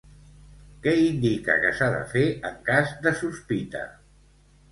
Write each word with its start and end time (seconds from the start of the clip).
Què 0.85 0.93
indica 1.01 1.57
que 1.65 1.73
s'ha 1.79 1.89
de 1.95 2.01
fer 2.15 2.25
en 2.51 2.57
cas 2.71 2.93
de 3.05 3.13
sospita? 3.21 3.85